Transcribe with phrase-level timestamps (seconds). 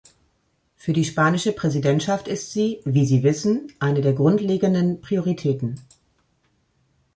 [0.77, 5.79] Für die spanische Präsidentschaft ist sie, wie Sie wissen, eine der grundlegenden Prioritäten.